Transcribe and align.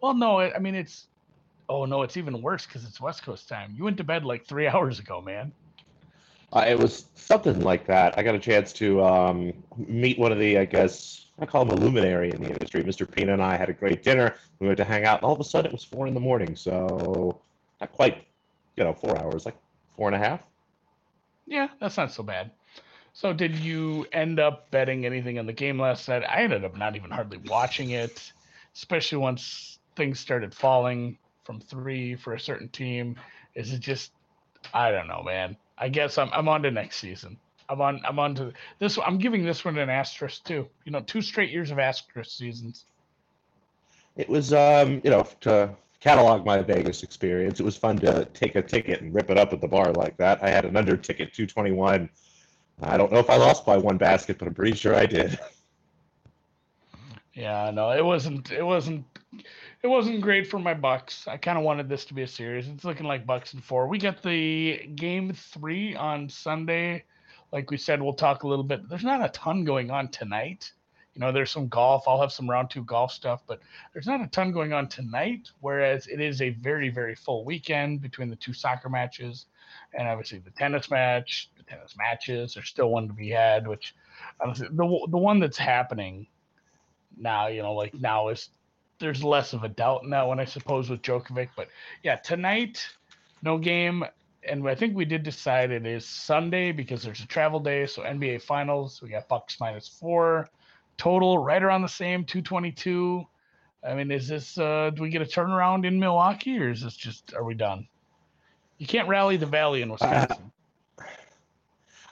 Well, 0.00 0.14
no, 0.14 0.40
I 0.40 0.58
mean 0.58 0.74
it's. 0.74 1.06
Oh 1.68 1.84
no, 1.84 2.02
it's 2.02 2.16
even 2.16 2.42
worse 2.42 2.66
because 2.66 2.84
it's 2.84 3.00
West 3.00 3.22
Coast 3.22 3.48
time. 3.48 3.74
You 3.76 3.84
went 3.84 3.96
to 3.98 4.04
bed 4.04 4.24
like 4.24 4.46
three 4.46 4.66
hours 4.68 4.98
ago, 4.98 5.20
man. 5.20 5.52
Uh, 6.52 6.64
it 6.66 6.78
was 6.78 7.06
something 7.14 7.60
like 7.60 7.86
that. 7.86 8.18
I 8.18 8.24
got 8.24 8.34
a 8.34 8.38
chance 8.38 8.72
to 8.74 9.04
um, 9.04 9.52
meet 9.76 10.18
one 10.18 10.32
of 10.32 10.38
the, 10.40 10.58
I 10.58 10.64
guess, 10.64 11.26
I 11.38 11.46
call 11.46 11.62
him 11.62 11.70
a 11.70 11.76
luminary 11.76 12.32
in 12.32 12.42
the 12.42 12.48
industry. 12.48 12.82
Mr. 12.82 13.08
Pina 13.08 13.32
and 13.32 13.42
I 13.42 13.56
had 13.56 13.68
a 13.68 13.72
great 13.72 14.02
dinner. 14.02 14.34
We 14.58 14.66
went 14.66 14.76
to 14.78 14.84
hang 14.84 15.04
out, 15.04 15.18
and 15.18 15.24
all 15.24 15.32
of 15.32 15.38
a 15.38 15.44
sudden 15.44 15.66
it 15.66 15.72
was 15.72 15.84
four 15.84 16.08
in 16.08 16.14
the 16.14 16.20
morning. 16.20 16.56
So 16.56 17.40
not 17.80 17.92
quite, 17.92 18.26
you 18.76 18.82
know, 18.82 18.92
four 18.92 19.16
hours, 19.16 19.46
like 19.46 19.56
four 19.96 20.08
and 20.08 20.16
a 20.16 20.18
half. 20.18 20.40
Yeah, 21.46 21.68
that's 21.80 21.96
not 21.96 22.12
so 22.12 22.24
bad. 22.24 22.50
So, 23.12 23.32
did 23.32 23.56
you 23.56 24.06
end 24.12 24.38
up 24.38 24.70
betting 24.70 25.04
anything 25.04 25.38
on 25.38 25.46
the 25.46 25.52
game 25.52 25.80
last 25.80 26.08
night? 26.08 26.24
I 26.28 26.42
ended 26.42 26.64
up 26.64 26.76
not 26.76 26.94
even 26.94 27.10
hardly 27.10 27.38
watching 27.38 27.90
it, 27.90 28.32
especially 28.74 29.18
once 29.18 29.79
things 29.96 30.20
started 30.20 30.54
falling 30.54 31.18
from 31.44 31.60
three 31.60 32.16
for 32.16 32.34
a 32.34 32.40
certain 32.40 32.68
team. 32.68 33.16
Is 33.54 33.72
it 33.72 33.80
just, 33.80 34.12
I 34.72 34.90
don't 34.90 35.08
know, 35.08 35.22
man. 35.22 35.56
I 35.78 35.88
guess 35.88 36.18
I'm 36.18 36.28
I'm 36.32 36.48
on 36.48 36.62
to 36.62 36.70
next 36.70 36.96
season. 36.96 37.38
I'm 37.68 37.80
on 37.80 38.00
I'm 38.04 38.18
on 38.18 38.34
to 38.36 38.52
this. 38.78 38.98
I'm 39.04 39.18
giving 39.18 39.44
this 39.44 39.64
one 39.64 39.78
an 39.78 39.88
asterisk 39.88 40.44
too. 40.44 40.68
You 40.84 40.92
know, 40.92 41.00
two 41.00 41.22
straight 41.22 41.50
years 41.50 41.70
of 41.70 41.78
asterisk 41.78 42.36
seasons. 42.36 42.84
It 44.16 44.28
was, 44.28 44.52
um, 44.52 45.00
you 45.02 45.10
know, 45.10 45.26
to 45.40 45.70
catalog 46.00 46.44
my 46.44 46.62
Vegas 46.62 47.02
experience. 47.02 47.60
It 47.60 47.62
was 47.62 47.76
fun 47.76 47.96
to 47.98 48.26
take 48.34 48.56
a 48.56 48.62
ticket 48.62 49.00
and 49.00 49.14
rip 49.14 49.30
it 49.30 49.38
up 49.38 49.52
at 49.52 49.60
the 49.60 49.68
bar 49.68 49.92
like 49.92 50.16
that. 50.18 50.42
I 50.42 50.50
had 50.50 50.64
an 50.64 50.76
under 50.76 50.96
ticket, 50.96 51.32
221. 51.32 52.10
I 52.82 52.96
don't 52.96 53.12
know 53.12 53.18
if 53.18 53.30
I 53.30 53.36
lost 53.36 53.64
by 53.64 53.76
one 53.76 53.98
basket, 53.98 54.38
but 54.38 54.48
I'm 54.48 54.54
pretty 54.54 54.76
sure 54.76 54.94
I 54.94 55.06
did. 55.06 55.38
Yeah, 57.34 57.70
no, 57.70 57.90
it 57.90 58.04
wasn't. 58.04 58.50
It 58.50 58.62
wasn't. 58.62 59.04
It 59.82 59.86
wasn't 59.86 60.20
great 60.20 60.48
for 60.48 60.58
my 60.58 60.74
Bucks. 60.74 61.28
I 61.28 61.36
kind 61.36 61.56
of 61.56 61.64
wanted 61.64 61.88
this 61.88 62.04
to 62.06 62.14
be 62.14 62.22
a 62.22 62.28
series. 62.28 62.68
It's 62.68 62.84
looking 62.84 63.06
like 63.06 63.24
Bucks 63.24 63.54
and 63.54 63.62
four. 63.62 63.86
We 63.86 63.98
got 63.98 64.22
the 64.22 64.88
game 64.96 65.32
three 65.32 65.94
on 65.94 66.28
Sunday. 66.28 67.04
Like 67.52 67.70
we 67.70 67.76
said, 67.76 68.02
we'll 68.02 68.12
talk 68.12 68.42
a 68.42 68.48
little 68.48 68.64
bit. 68.64 68.88
There's 68.88 69.04
not 69.04 69.24
a 69.24 69.28
ton 69.28 69.64
going 69.64 69.90
on 69.90 70.08
tonight. 70.08 70.72
You 71.14 71.20
know, 71.20 71.32
there's 71.32 71.50
some 71.50 71.68
golf. 71.68 72.04
I'll 72.06 72.20
have 72.20 72.32
some 72.32 72.48
round 72.50 72.70
two 72.70 72.84
golf 72.84 73.12
stuff, 73.12 73.42
but 73.46 73.60
there's 73.92 74.06
not 74.06 74.20
a 74.20 74.26
ton 74.28 74.52
going 74.52 74.72
on 74.72 74.88
tonight. 74.88 75.50
Whereas 75.60 76.06
it 76.08 76.20
is 76.20 76.42
a 76.42 76.50
very, 76.50 76.88
very 76.88 77.14
full 77.14 77.44
weekend 77.44 78.00
between 78.00 78.28
the 78.28 78.36
two 78.36 78.52
soccer 78.52 78.88
matches, 78.88 79.46
and 79.94 80.08
obviously 80.08 80.38
the 80.38 80.50
tennis 80.50 80.90
match. 80.90 81.50
The 81.56 81.62
tennis 81.62 81.94
matches. 81.96 82.54
There's 82.54 82.68
still 82.68 82.90
one 82.90 83.06
to 83.06 83.14
be 83.14 83.30
had, 83.30 83.68
which 83.68 83.94
honestly, 84.40 84.68
the 84.70 85.06
the 85.10 85.18
one 85.18 85.38
that's 85.38 85.58
happening 85.58 86.26
now, 87.16 87.48
you 87.48 87.62
know, 87.62 87.74
like 87.74 87.94
now 87.94 88.28
is 88.28 88.50
there's 88.98 89.24
less 89.24 89.52
of 89.52 89.64
a 89.64 89.68
doubt 89.68 90.02
in 90.04 90.10
that 90.10 90.26
one, 90.26 90.38
I 90.38 90.44
suppose, 90.44 90.90
with 90.90 91.02
Djokovic. 91.02 91.48
But 91.56 91.68
yeah, 92.02 92.16
tonight, 92.16 92.86
no 93.42 93.58
game. 93.58 94.04
And 94.48 94.66
I 94.68 94.74
think 94.74 94.96
we 94.96 95.04
did 95.04 95.22
decide 95.22 95.70
it 95.70 95.86
is 95.86 96.06
Sunday 96.06 96.72
because 96.72 97.02
there's 97.02 97.20
a 97.20 97.26
travel 97.26 97.60
day. 97.60 97.86
So 97.86 98.02
NBA 98.02 98.42
Finals, 98.42 99.02
we 99.02 99.08
got 99.08 99.28
Bucks 99.28 99.58
minus 99.60 99.88
four 99.88 100.48
total, 101.00 101.38
right 101.38 101.62
around 101.62 101.82
the 101.82 101.88
same, 101.88 102.24
222. 102.24 103.26
I 103.82 103.94
mean, 103.94 104.10
is 104.10 104.28
this, 104.28 104.58
uh, 104.58 104.90
do 104.94 105.02
we 105.02 105.08
get 105.08 105.22
a 105.22 105.24
turnaround 105.24 105.86
in 105.86 105.98
Milwaukee 105.98 106.58
or 106.58 106.70
is 106.70 106.82
this 106.82 106.94
just, 106.94 107.32
are 107.34 107.44
we 107.44 107.54
done? 107.54 107.88
You 108.76 108.86
can't 108.86 109.08
rally 109.08 109.38
the 109.38 109.46
Valley 109.46 109.80
in 109.80 109.90
Wisconsin. 109.90 110.52
Uh, 110.98 111.04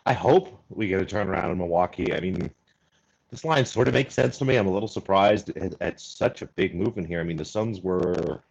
I 0.07 0.15
hope 0.15 0.59
we 0.71 0.89
get 0.89 1.03
a 1.03 1.05
turnaround 1.05 1.53
in 1.53 1.59
Milwaukee. 1.59 2.15
I 2.15 2.21
mean, 2.21 2.51
this 3.31 3.45
line 3.45 3.65
sort 3.65 3.89
of 3.89 3.95
makes 3.95 4.15
sense 4.15 4.39
to 4.39 4.45
me. 4.45 4.57
I'm 4.57 4.67
a 4.67 4.73
little 4.73 4.89
surprised 4.89 5.51
at, 5.57 5.75
at 5.81 6.01
such 6.01 6.43
a 6.43 6.47
big 6.47 6.75
movement 6.75 7.09
here. 7.09 7.21
I 7.21 7.25
mean, 7.25 7.37
the 7.37 7.45
Suns 7.45 7.81
were 7.81 8.43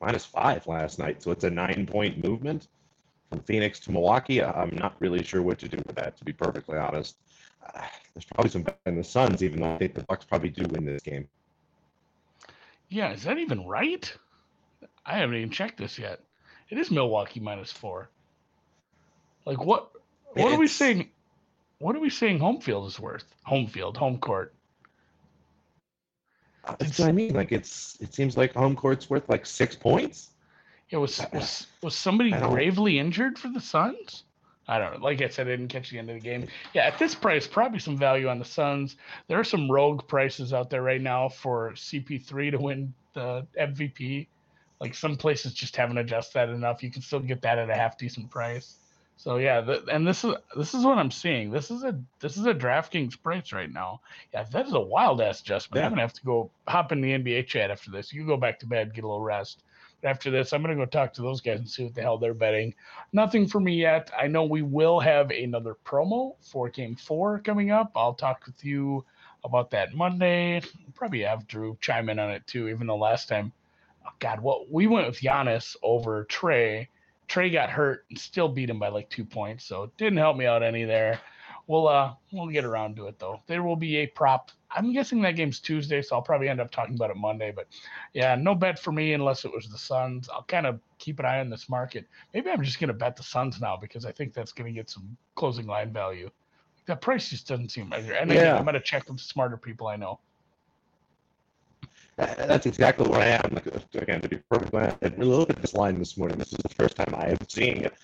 minus 0.00 0.24
five 0.24 0.66
last 0.66 0.98
night, 0.98 1.22
so 1.22 1.30
it's 1.30 1.44
a 1.44 1.50
nine 1.50 1.86
point 1.86 2.22
movement 2.22 2.68
from 3.30 3.40
Phoenix 3.40 3.80
to 3.80 3.92
Milwaukee. 3.92 4.42
I'm 4.42 4.76
not 4.76 4.94
really 5.00 5.22
sure 5.22 5.42
what 5.42 5.58
to 5.60 5.68
do 5.68 5.78
with 5.86 5.96
that, 5.96 6.16
to 6.18 6.24
be 6.24 6.32
perfectly 6.32 6.78
honest. 6.78 7.16
Uh, 7.74 7.82
there's 8.14 8.24
probably 8.24 8.50
some 8.50 8.62
bet 8.62 8.78
in 8.86 8.96
the 8.96 9.04
Suns, 9.04 9.42
even 9.42 9.60
though 9.60 9.74
I 9.74 9.78
think 9.78 9.94
the 9.94 10.04
Bucks 10.04 10.24
probably 10.24 10.50
do 10.50 10.66
win 10.68 10.84
this 10.84 11.02
game. 11.02 11.28
Yeah, 12.88 13.12
is 13.12 13.22
that 13.24 13.38
even 13.38 13.66
right? 13.66 14.12
I 15.04 15.18
haven't 15.18 15.36
even 15.36 15.50
checked 15.50 15.78
this 15.78 15.98
yet. 15.98 16.20
It 16.70 16.78
is 16.78 16.90
Milwaukee 16.90 17.40
minus 17.40 17.72
four. 17.72 18.10
Like 19.44 19.62
what? 19.64 19.90
What 20.34 20.46
it's, 20.46 20.54
are 20.54 20.58
we 20.58 20.68
saying? 20.68 21.10
What 21.78 21.94
are 21.94 22.00
we 22.00 22.10
saying? 22.10 22.40
Home 22.40 22.60
field 22.60 22.86
is 22.86 22.98
worth. 22.98 23.24
Home 23.44 23.66
field, 23.66 23.96
home 23.96 24.18
court. 24.18 24.54
Uh, 26.64 26.74
that's 26.78 26.98
what 26.98 27.08
I 27.08 27.12
mean. 27.12 27.34
Like 27.34 27.52
it's. 27.52 27.96
It 28.00 28.12
seems 28.14 28.36
like 28.36 28.54
home 28.54 28.74
court's 28.74 29.08
worth 29.08 29.28
like 29.28 29.46
six 29.46 29.76
points. 29.76 30.30
Yeah, 30.90 30.98
was 30.98 31.20
uh, 31.20 31.26
was 31.32 31.66
was 31.82 31.94
somebody 31.94 32.32
gravely 32.32 32.98
injured 32.98 33.38
for 33.38 33.48
the 33.48 33.60
Suns? 33.60 34.24
I 34.66 34.78
don't 34.78 34.94
know. 34.98 35.04
Like 35.04 35.22
I 35.22 35.28
said, 35.28 35.46
I 35.46 35.52
didn't 35.52 35.68
catch 35.68 35.90
the 35.90 35.98
end 35.98 36.10
of 36.10 36.16
the 36.16 36.20
game. 36.20 36.46
Yeah, 36.74 36.82
at 36.82 36.98
this 36.98 37.14
price, 37.14 37.46
probably 37.46 37.78
some 37.78 37.96
value 37.96 38.28
on 38.28 38.38
the 38.38 38.44
Suns. 38.44 38.96
There 39.26 39.40
are 39.40 39.44
some 39.44 39.70
rogue 39.70 40.06
prices 40.06 40.52
out 40.52 40.68
there 40.68 40.82
right 40.82 41.00
now 41.00 41.30
for 41.30 41.72
CP3 41.72 42.50
to 42.50 42.58
win 42.58 42.92
the 43.14 43.46
MVP. 43.58 44.26
Like 44.78 44.94
some 44.94 45.16
places 45.16 45.54
just 45.54 45.74
haven't 45.74 45.96
adjusted 45.96 46.34
that 46.34 46.48
enough. 46.50 46.82
You 46.82 46.90
can 46.90 47.00
still 47.00 47.20
get 47.20 47.40
that 47.42 47.58
at 47.58 47.70
a 47.70 47.74
half 47.74 47.96
decent 47.96 48.30
price. 48.30 48.76
So 49.18 49.36
yeah, 49.36 49.60
the, 49.60 49.84
and 49.92 50.06
this 50.06 50.24
is 50.24 50.34
this 50.56 50.72
is 50.74 50.84
what 50.84 50.96
I'm 50.96 51.10
seeing. 51.10 51.50
This 51.50 51.70
is 51.70 51.84
a 51.84 52.00
this 52.20 52.38
is 52.38 52.46
a 52.46 52.54
DraftKings 52.54 53.22
price 53.22 53.52
right 53.52 53.70
now. 53.70 54.00
Yeah, 54.32 54.44
that 54.44 54.66
is 54.66 54.72
a 54.72 54.80
wild 54.80 55.20
ass 55.20 55.42
adjustment. 55.42 55.80
Yeah. 55.80 55.86
I'm 55.86 55.92
gonna 55.92 56.02
have 56.02 56.14
to 56.14 56.24
go 56.24 56.50
hop 56.66 56.92
in 56.92 57.00
the 57.00 57.10
NBA 57.10 57.46
chat 57.46 57.70
after 57.70 57.90
this. 57.90 58.12
You 58.12 58.24
go 58.24 58.36
back 58.36 58.58
to 58.60 58.66
bed, 58.66 58.94
get 58.94 59.04
a 59.04 59.08
little 59.08 59.22
rest 59.22 59.62
after 60.04 60.30
this, 60.30 60.52
I'm 60.52 60.62
going 60.62 60.76
to 60.76 60.84
go 60.84 60.88
talk 60.88 61.12
to 61.14 61.22
those 61.22 61.40
guys 61.40 61.58
and 61.58 61.68
see 61.68 61.84
what 61.84 61.94
the 61.94 62.02
hell 62.02 62.18
they're 62.18 62.34
betting. 62.34 62.74
Nothing 63.12 63.46
for 63.48 63.60
me 63.60 63.74
yet. 63.74 64.10
I 64.16 64.28
know 64.28 64.44
we 64.44 64.62
will 64.62 65.00
have 65.00 65.30
another 65.30 65.76
promo 65.84 66.36
for 66.40 66.68
game 66.68 66.94
four 66.94 67.40
coming 67.40 67.70
up. 67.70 67.92
I'll 67.96 68.14
talk 68.14 68.46
with 68.46 68.64
you 68.64 69.04
about 69.44 69.70
that 69.70 69.94
Monday. 69.94 70.62
Probably 70.94 71.22
have 71.22 71.46
Drew 71.46 71.76
chime 71.80 72.08
in 72.08 72.18
on 72.18 72.30
it 72.30 72.46
too, 72.46 72.68
even 72.68 72.86
the 72.86 72.94
last 72.94 73.28
time, 73.28 73.52
oh 74.06 74.10
God, 74.20 74.40
what 74.40 74.70
we 74.70 74.86
went 74.86 75.06
with 75.06 75.20
Giannis 75.20 75.76
over 75.82 76.24
Trae. 76.26 76.86
Trae 77.28 77.52
got 77.52 77.70
hurt 77.70 78.06
and 78.10 78.18
still 78.18 78.48
beat 78.48 78.70
him 78.70 78.78
by 78.78 78.88
like 78.88 79.10
two 79.10 79.24
points, 79.24 79.64
so 79.64 79.84
it 79.84 79.96
didn't 79.96 80.18
help 80.18 80.36
me 80.36 80.46
out 80.46 80.62
any 80.62 80.84
there. 80.84 81.20
We'll 81.66 81.86
uh 81.86 82.14
we'll 82.32 82.48
get 82.48 82.64
around 82.64 82.96
to 82.96 83.08
it 83.08 83.18
though. 83.18 83.42
There 83.46 83.62
will 83.62 83.76
be 83.76 83.98
a 83.98 84.06
prop. 84.06 84.50
I'm 84.70 84.92
guessing 84.92 85.20
that 85.22 85.36
game's 85.36 85.60
Tuesday, 85.60 86.00
so 86.00 86.16
I'll 86.16 86.22
probably 86.22 86.48
end 86.48 86.60
up 86.60 86.70
talking 86.70 86.94
about 86.94 87.10
it 87.10 87.16
Monday. 87.16 87.52
But 87.54 87.68
yeah, 88.14 88.34
no 88.34 88.54
bet 88.54 88.78
for 88.78 88.90
me 88.90 89.12
unless 89.12 89.44
it 89.44 89.52
was 89.52 89.68
the 89.68 89.76
Suns. 89.76 90.30
I'll 90.30 90.44
kind 90.44 90.66
of 90.66 90.80
keep 90.98 91.18
an 91.18 91.26
eye 91.26 91.40
on 91.40 91.50
this 91.50 91.68
market. 91.68 92.06
Maybe 92.32 92.50
I'm 92.50 92.62
just 92.62 92.80
gonna 92.80 92.94
bet 92.94 93.16
the 93.16 93.22
Suns 93.22 93.60
now 93.60 93.76
because 93.76 94.06
I 94.06 94.12
think 94.12 94.32
that's 94.32 94.52
gonna 94.52 94.72
get 94.72 94.88
some 94.88 95.14
closing 95.34 95.66
line 95.66 95.92
value. 95.92 96.30
That 96.86 97.02
price 97.02 97.28
just 97.28 97.46
doesn't 97.46 97.70
seem 97.70 97.90
right. 97.90 98.02
And 98.02 98.30
yeah. 98.30 98.56
I'm 98.56 98.64
gonna 98.64 98.80
check 98.80 99.06
with 99.06 99.20
smarter 99.20 99.58
people 99.58 99.88
I 99.88 99.96
know. 99.96 100.20
That's 102.18 102.66
exactly 102.66 103.08
where 103.08 103.20
I 103.20 103.26
am. 103.26 103.56
Again, 103.94 104.20
to 104.22 104.28
be 104.28 104.38
perfectly 104.50 104.80
honest, 104.80 104.96
I 105.02 105.06
really 105.16 105.36
look 105.36 105.50
at 105.50 105.62
this 105.62 105.74
line 105.74 106.00
this 106.00 106.16
morning. 106.16 106.36
This 106.36 106.52
is 106.52 106.58
the 106.58 106.68
first 106.68 106.96
time 106.96 107.14
I 107.16 107.28
have 107.28 107.38
seen 107.48 107.84
it. 107.84 107.94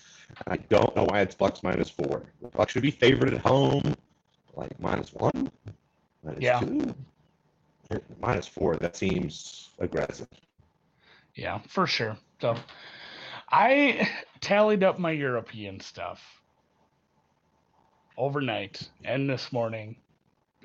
I 0.47 0.55
don't 0.55 0.95
know 0.95 1.03
why 1.03 1.19
it's 1.19 1.35
Bucks 1.35 1.63
minus 1.63 1.89
four. 1.89 2.23
The 2.41 2.47
Bucks 2.47 2.71
should 2.71 2.81
be 2.81 2.91
favored 2.91 3.33
at 3.33 3.41
home, 3.41 3.93
like 4.55 4.79
minus 4.79 5.13
one, 5.13 5.51
minus 6.23 6.41
yeah. 6.41 6.61
two, 6.61 6.95
minus 8.21 8.47
four. 8.47 8.77
That 8.77 8.95
seems 8.95 9.71
aggressive. 9.79 10.29
Yeah, 11.35 11.59
for 11.67 11.85
sure. 11.85 12.17
So, 12.39 12.55
I 13.49 14.09
tallied 14.39 14.83
up 14.83 14.97
my 14.97 15.11
European 15.11 15.81
stuff 15.81 16.23
overnight 18.17 18.89
and 19.03 19.29
this 19.29 19.51
morning 19.51 19.97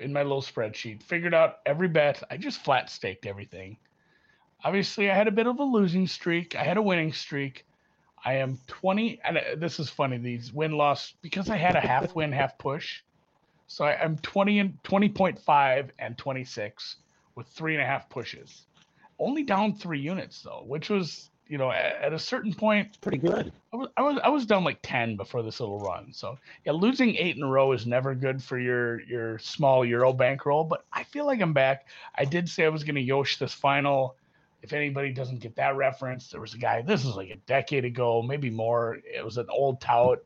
in 0.01 0.11
my 0.11 0.23
little 0.23 0.41
spreadsheet. 0.41 1.01
Figured 1.03 1.33
out 1.33 1.59
every 1.65 1.87
bet. 1.87 2.21
I 2.29 2.37
just 2.37 2.63
flat 2.63 2.89
staked 2.89 3.25
everything. 3.25 3.77
Obviously, 4.63 5.09
I 5.09 5.15
had 5.15 5.27
a 5.27 5.31
bit 5.31 5.47
of 5.47 5.59
a 5.59 5.63
losing 5.63 6.07
streak. 6.07 6.55
I 6.55 6.63
had 6.63 6.77
a 6.77 6.81
winning 6.81 7.13
streak. 7.13 7.65
I 8.23 8.33
am 8.33 8.59
20, 8.67 9.19
and 9.23 9.37
uh, 9.37 9.41
this 9.57 9.79
is 9.79 9.89
funny. 9.89 10.17
These 10.17 10.53
win 10.53 10.73
loss 10.73 11.13
because 11.21 11.49
I 11.49 11.57
had 11.57 11.75
a 11.75 11.79
half 11.79 12.13
win, 12.13 12.31
half 12.31 12.57
push. 12.57 13.01
So 13.67 13.85
I, 13.85 14.03
am 14.03 14.17
20 14.17 14.59
and 14.59 14.83
20.5 14.83 15.89
and 15.97 16.17
26 16.17 16.97
with 17.35 17.47
three 17.47 17.73
and 17.73 17.81
a 17.81 17.85
half 17.85 18.09
pushes. 18.09 18.65
Only 19.17 19.43
down 19.43 19.73
three 19.73 19.99
units 19.99 20.41
though, 20.41 20.63
which 20.67 20.89
was 20.89 21.29
you 21.51 21.57
know 21.57 21.71
at, 21.71 22.01
at 22.01 22.13
a 22.13 22.19
certain 22.19 22.53
point 22.53 22.99
pretty 23.01 23.17
good. 23.17 23.51
I 23.73 23.75
was, 23.75 23.89
I 23.97 24.01
was 24.01 24.19
I 24.23 24.29
was 24.29 24.45
down 24.45 24.63
like 24.63 24.79
10 24.81 25.17
before 25.17 25.43
this 25.43 25.59
little 25.59 25.79
run. 25.79 26.13
So 26.13 26.37
yeah, 26.65 26.71
losing 26.71 27.15
eight 27.15 27.35
in 27.35 27.43
a 27.43 27.47
row 27.47 27.73
is 27.73 27.85
never 27.85 28.15
good 28.15 28.41
for 28.41 28.57
your 28.57 29.01
your 29.01 29.37
small 29.39 29.85
Euro 29.85 30.13
bankroll. 30.13 30.63
But 30.63 30.85
I 30.93 31.03
feel 31.03 31.25
like 31.25 31.41
I'm 31.41 31.53
back. 31.53 31.87
I 32.15 32.25
did 32.25 32.49
say 32.49 32.65
I 32.65 32.69
was 32.69 32.83
going 32.83 32.95
to 32.95 33.01
Yosh 33.01 33.37
this 33.37 33.53
final 33.53 34.15
if 34.61 34.73
anybody 34.73 35.11
doesn't 35.11 35.39
get 35.39 35.55
that 35.55 35.75
reference, 35.75 36.29
there 36.29 36.41
was 36.41 36.53
a 36.53 36.57
guy, 36.57 36.81
this 36.81 37.03
is 37.03 37.15
like 37.15 37.29
a 37.29 37.35
decade 37.47 37.85
ago, 37.85 38.21
maybe 38.21 38.49
more. 38.49 38.99
It 39.03 39.25
was 39.25 39.37
an 39.37 39.47
old 39.49 39.81
tout, 39.81 40.19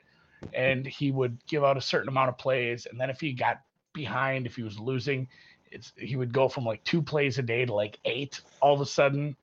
and 0.54 0.86
he 0.86 1.12
would 1.12 1.38
give 1.48 1.64
out 1.64 1.78
a 1.78 1.82
certain 1.82 2.10
amount 2.10 2.30
of 2.30 2.38
plays. 2.38 2.86
And 2.86 3.00
then 3.00 3.10
if 3.10 3.20
he 3.20 3.32
got 3.32 3.62
behind, 3.94 4.46
if 4.46 4.56
he 4.56 4.64
was 4.64 4.78
losing, 4.78 5.28
it's 5.72 5.94
he 5.98 6.16
would 6.16 6.34
go 6.34 6.50
from 6.50 6.66
like 6.66 6.84
two 6.84 7.02
plays 7.02 7.38
a 7.38 7.42
day 7.42 7.66
to 7.66 7.74
like 7.74 7.98
eight 8.06 8.42
all 8.62 8.74
of 8.74 8.82
a 8.82 8.86
sudden. 8.86 9.36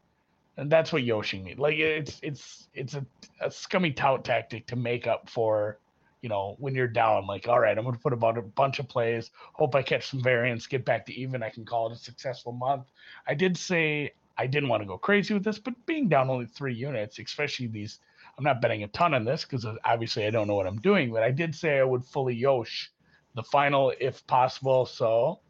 And 0.57 0.71
that's 0.71 0.93
what 0.93 1.03
Yoshing 1.03 1.45
means. 1.45 1.59
Like 1.59 1.79
it's 1.79 2.19
it's 2.23 2.69
it's 2.75 2.95
a, 2.95 3.05
a 3.41 3.51
scummy 3.51 3.93
tout 3.93 4.25
tactic 4.25 4.67
to 4.67 4.77
make 4.77 5.07
up 5.07 5.31
for, 5.31 5.79
you 6.21 6.29
know, 6.29 6.57
when 6.59 6.75
you're 6.75 6.89
down. 6.89 7.27
Like, 7.27 7.49
all 7.49 7.59
right, 7.59 7.77
I'm 7.77 7.85
to 7.85 7.99
put 7.99 8.13
about 8.13 8.37
a 8.37 8.43
bunch 8.43 8.79
of 8.79 8.89
plays. 8.89 9.31
Hope 9.55 9.75
I 9.75 9.83
catch 9.83 10.09
some 10.09 10.23
variance, 10.23 10.67
get 10.67 10.85
back 10.85 11.07
to 11.07 11.15
even. 11.15 11.43
I 11.43 11.49
can 11.49 11.65
call 11.65 11.91
it 11.91 11.95
a 11.95 11.97
successful 11.97 12.53
month. 12.53 12.85
I 13.27 13.35
did 13.35 13.57
say 13.57 14.13
I 14.37 14.47
didn't 14.47 14.69
want 14.69 14.83
to 14.83 14.87
go 14.87 14.99
crazy 14.99 15.35
with 15.35 15.45
this, 15.45 15.59
but 15.59 15.75
being 15.87 16.09
down 16.09 16.29
only 16.29 16.47
three 16.47 16.75
units, 16.75 17.19
especially 17.19 17.67
these, 17.67 18.01
I'm 18.37 18.45
not 18.45 18.61
betting 18.61 18.83
a 18.83 18.89
ton 18.89 19.15
on 19.15 19.25
this 19.25 19.45
because 19.45 19.65
uh, 19.65 19.77
obviously 19.85 20.27
I 20.27 20.31
don't 20.31 20.49
know 20.49 20.55
what 20.55 20.67
I'm 20.67 20.81
doing. 20.81 21.13
But 21.13 21.23
I 21.23 21.31
did 21.31 21.55
say 21.55 21.79
I 21.79 21.85
would 21.85 22.05
fully 22.05 22.35
Yosh 22.35 22.91
the 23.35 23.43
final 23.43 23.93
if 23.99 24.27
possible. 24.27 24.85
So 24.85 25.41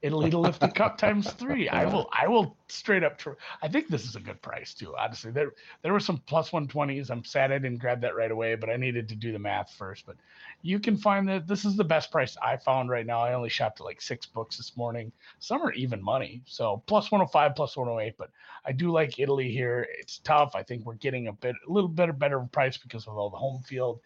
Italy 0.00 0.30
to 0.30 0.38
lift 0.38 0.60
the 0.60 0.68
cup 0.68 0.96
times 0.96 1.30
three. 1.32 1.68
I 1.68 1.84
will. 1.84 2.08
I 2.12 2.28
will 2.28 2.56
straight 2.68 3.02
up. 3.02 3.18
Tr- 3.18 3.32
I 3.62 3.68
think 3.68 3.88
this 3.88 4.04
is 4.04 4.14
a 4.14 4.20
good 4.20 4.40
price 4.42 4.72
too. 4.72 4.94
Honestly, 4.96 5.32
there 5.32 5.52
there 5.82 5.92
were 5.92 6.00
some 6.00 6.18
plus 6.26 6.52
one 6.52 6.68
twenties. 6.68 7.10
I'm 7.10 7.24
sad 7.24 7.50
I 7.50 7.58
didn't 7.58 7.80
grab 7.80 8.00
that 8.02 8.14
right 8.14 8.30
away, 8.30 8.54
but 8.54 8.70
I 8.70 8.76
needed 8.76 9.08
to 9.08 9.16
do 9.16 9.32
the 9.32 9.38
math 9.38 9.72
first. 9.72 10.06
But 10.06 10.16
you 10.62 10.78
can 10.78 10.96
find 10.96 11.28
that 11.28 11.46
this 11.48 11.64
is 11.64 11.76
the 11.76 11.84
best 11.84 12.12
price 12.12 12.36
I 12.42 12.56
found 12.56 12.90
right 12.90 13.06
now. 13.06 13.20
I 13.20 13.34
only 13.34 13.48
shopped 13.48 13.80
at 13.80 13.86
like 13.86 14.00
six 14.00 14.24
books 14.26 14.56
this 14.56 14.76
morning. 14.76 15.10
Some 15.40 15.62
are 15.62 15.72
even 15.72 16.02
money, 16.02 16.42
so 16.46 16.82
plus 16.86 17.10
105, 17.10 17.56
plus 17.56 17.76
108. 17.76 18.16
But 18.16 18.30
I 18.64 18.72
do 18.72 18.92
like 18.92 19.18
Italy 19.18 19.50
here. 19.50 19.88
It's 19.98 20.18
tough. 20.18 20.52
I 20.54 20.62
think 20.62 20.84
we're 20.84 20.94
getting 20.94 21.28
a 21.28 21.32
bit 21.32 21.56
a 21.68 21.72
little 21.72 21.88
bit 21.88 22.16
better 22.18 22.40
price 22.40 22.76
because 22.76 23.06
of 23.06 23.16
all 23.16 23.30
the 23.30 23.36
home 23.36 23.62
field 23.62 24.00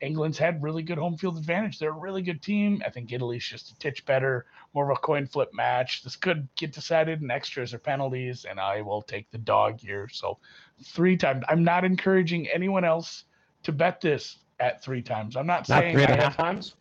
England's 0.00 0.38
had 0.38 0.62
really 0.62 0.82
good 0.82 0.98
home 0.98 1.16
field 1.16 1.36
advantage. 1.36 1.78
They're 1.78 1.90
a 1.90 1.92
really 1.92 2.22
good 2.22 2.40
team. 2.40 2.82
I 2.86 2.90
think 2.90 3.12
Italy's 3.12 3.44
just 3.44 3.70
a 3.70 3.78
titch 3.78 4.04
better, 4.04 4.46
more 4.74 4.90
of 4.90 4.96
a 4.96 5.00
coin 5.00 5.26
flip 5.26 5.52
match. 5.52 6.02
This 6.02 6.14
could 6.14 6.48
get 6.56 6.72
decided 6.72 7.20
in 7.20 7.30
extras 7.30 7.74
or 7.74 7.78
penalties, 7.78 8.44
and 8.48 8.60
I 8.60 8.80
will 8.80 9.02
take 9.02 9.30
the 9.30 9.38
dog 9.38 9.80
here. 9.80 10.08
So 10.12 10.38
three 10.84 11.16
times. 11.16 11.44
I'm 11.48 11.64
not 11.64 11.84
encouraging 11.84 12.48
anyone 12.48 12.84
else 12.84 13.24
to 13.64 13.72
bet 13.72 14.00
this 14.00 14.38
at 14.60 14.82
three 14.82 15.02
times. 15.02 15.36
I'm 15.36 15.46
not, 15.46 15.68
Not 15.68 15.80
saying 15.80 15.94
three 15.94 16.04
and 16.04 16.12
a 16.12 16.16
half 16.16 16.36
times. 16.36 16.76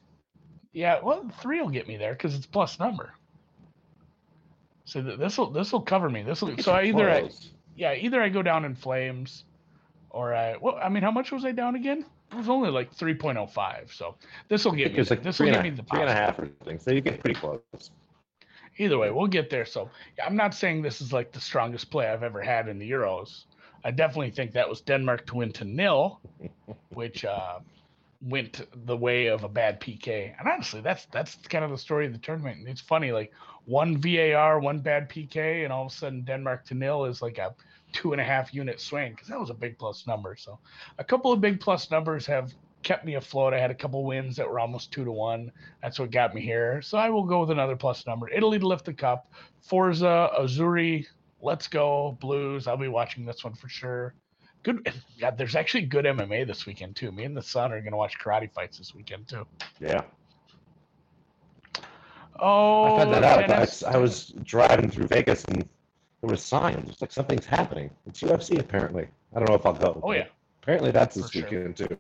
yeah, 0.74 1.00
well, 1.02 1.30
three 1.42 1.60
will 1.62 1.70
get 1.70 1.88
me 1.88 1.98
there 1.98 2.14
because 2.14 2.36
it's 2.36 2.46
plus 2.46 2.80
number. 2.80 3.14
So 4.86 5.02
this 5.02 5.38
will 5.38 5.50
this 5.52 5.74
will 5.74 5.82
cover 5.82 6.10
me. 6.10 6.24
This 6.24 6.42
will 6.42 6.58
so 6.60 6.72
I 6.72 6.84
either 6.84 7.10
I, 7.10 7.30
yeah 7.76 7.94
either 7.94 8.22
I 8.22 8.30
go 8.30 8.42
down 8.42 8.64
in 8.64 8.74
flames, 8.74 9.44
or 10.18 10.34
I 10.34 10.58
well 10.58 10.78
I 10.82 10.90
mean 10.90 11.04
how 11.04 11.12
much 11.12 11.32
was 11.32 11.46
I 11.46 11.52
down 11.52 11.76
again? 11.76 12.06
It 12.32 12.36
was 12.36 12.50
only 12.50 12.72
like 12.72 12.92
three 12.92 13.14
point 13.14 13.38
oh 13.38 13.48
five. 13.48 13.92
So 13.94 14.16
this 14.50 14.66
will 14.66 14.74
get 14.74 14.94
me. 14.94 15.04
like 15.04 15.24
This 15.24 15.40
will 15.40 15.52
get 15.52 15.64
me 15.64 15.70
the 15.70 15.84
three 15.84 16.02
and 16.02 16.10
a 16.10 16.14
half 16.14 16.40
or 16.40 16.50
something. 16.58 16.80
So 16.80 16.92
you 16.92 17.02
get 17.02 17.20
pretty 17.20 17.40
close. 17.40 17.62
Either 18.80 18.98
way, 18.98 19.10
we'll 19.12 19.28
get 19.28 19.50
there. 19.50 19.66
So 19.66 19.90
yeah, 20.18 20.26
I'm 20.26 20.36
not 20.36 20.54
saying 20.54 20.82
this 20.82 21.02
is 21.02 21.14
like 21.14 21.32
the 21.32 21.40
strongest 21.40 21.90
play 21.92 22.08
I've 22.08 22.24
ever 22.24 22.42
had 22.42 22.68
in 22.68 22.80
the 22.80 22.90
Euros. 22.90 23.46
I 23.84 23.92
definitely 23.92 24.32
think 24.32 24.52
that 24.54 24.68
was 24.68 24.82
Denmark 24.82 25.26
to 25.28 25.36
win 25.36 25.52
to 25.54 25.66
nil, 25.66 26.20
which 26.90 27.24
uh, 27.24 27.60
went 28.22 28.62
the 28.88 28.98
way 28.98 29.28
of 29.28 29.44
a 29.44 29.50
bad 29.50 29.80
PK. 29.80 30.34
And 30.38 30.48
honestly, 30.48 30.82
that's 30.82 31.06
that's 31.06 31.36
kind 31.50 31.64
of 31.64 31.72
the 31.72 31.78
story 31.78 32.08
of 32.08 32.14
the 32.14 32.20
tournament. 32.20 32.58
And 32.60 32.68
it's 32.68 32.82
funny, 32.82 33.12
like 33.12 33.32
one 33.66 33.98
VAR, 33.98 34.60
one 34.60 34.80
bad 34.80 35.10
PK, 35.10 35.64
and 35.64 35.72
all 35.72 35.86
of 35.86 35.92
a 35.92 35.96
sudden 35.96 36.24
Denmark 36.24 36.66
to 36.66 36.74
nil 36.74 37.06
is 37.06 37.22
like 37.22 37.38
a 37.38 37.54
two 37.98 38.12
and 38.12 38.22
a 38.22 38.24
half 38.24 38.54
unit 38.54 38.80
swing 38.80 39.12
because 39.12 39.28
that 39.28 39.40
was 39.40 39.50
a 39.50 39.56
big 39.56 39.76
plus 39.80 40.06
number. 40.06 40.36
So 40.36 40.60
a 41.00 41.04
couple 41.04 41.32
of 41.32 41.42
big 41.42 41.60
plus 41.60 41.90
numbers 41.90 42.28
have 42.28 42.54
kept 42.84 43.04
me 43.04 43.16
afloat. 43.16 43.56
I 43.56 43.60
had 43.60 43.72
a 43.72 43.76
couple 43.76 44.06
wins 44.06 44.36
that 44.36 44.48
were 44.48 44.60
almost 44.60 44.94
two 44.94 45.04
to 45.04 45.12
one. 45.12 45.52
That's 45.82 45.98
what 45.98 46.12
got 46.12 46.36
me 46.36 46.42
here. 46.42 46.80
So 46.84 47.00
I 47.00 47.10
will 47.10 47.24
go 47.24 47.40
with 47.40 47.50
another 47.50 47.76
plus 47.76 48.06
number. 48.06 48.30
Italy 48.30 48.60
to 48.60 48.68
lift 48.68 48.86
the 48.86 48.94
cup. 48.94 49.32
Forza, 49.62 50.30
Azzurri, 50.40 51.08
let's 51.42 51.68
go. 51.68 52.16
Blues. 52.22 52.68
I'll 52.68 52.78
be 52.78 52.88
watching 52.88 53.26
this 53.26 53.44
one 53.44 53.56
for 53.56 53.68
sure. 53.68 54.14
Good. 54.62 54.94
God, 55.20 55.36
there's 55.36 55.56
actually 55.56 55.88
good 55.88 56.06
MMA 56.06 56.46
this 56.46 56.68
weekend 56.68 56.96
too. 56.96 57.12
Me 57.12 57.24
and 57.24 57.36
the 57.36 57.42
son 57.42 57.72
are 57.72 57.82
gonna 57.82 57.98
watch 57.98 58.20
karate 58.20 58.54
fights 58.54 58.78
this 58.78 58.94
weekend 58.94 59.28
too. 59.28 59.48
Yeah. 59.80 60.04
Oh, 62.40 62.94
I 62.94 63.00
found 63.00 63.14
that 63.16 63.24
out. 63.24 63.50
I, 63.50 63.96
I 63.96 63.98
was 63.98 64.36
driving 64.44 64.92
through 64.92 65.08
Vegas 65.08 65.44
and 65.46 65.68
there 66.22 66.30
was 66.30 66.42
signs. 66.42 66.90
It's 66.90 67.02
like 67.02 67.12
something's 67.12 67.46
happening. 67.46 67.90
It's 68.06 68.22
UFC 68.22 68.60
apparently. 68.60 69.08
I 69.36 69.40
don't 69.40 69.50
know 69.50 69.56
if 69.56 69.66
I'll 69.66 69.74
go. 69.74 70.00
Oh 70.04 70.12
yeah. 70.12 70.26
Apparently 70.62 70.92
that's 70.92 71.16
this 71.16 71.28
For 71.28 71.40
sure. 71.40 71.44
weekend 71.44 71.78
too. 71.78 71.98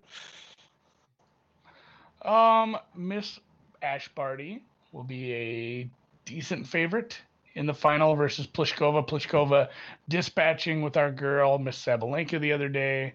Um, 2.28 2.78
Miss 2.96 3.40
Ash 3.82 4.10
Barty 4.16 4.64
will 4.92 5.04
be 5.04 5.34
a 5.34 5.90
decent 6.26 6.68
favorite 6.68 7.18
in 7.56 7.66
the 7.66 7.74
final 7.74 8.16
versus 8.16 8.48
Pliskova. 8.48 9.08
Pliskova 9.08 9.70
dispatching 10.10 10.82
with 10.82 10.98
our 10.98 11.12
girl 11.12 11.58
Miss 11.58 11.84
Sabalenka 11.84 12.40
the 12.40 12.52
other 12.52 12.70
day. 12.70 13.14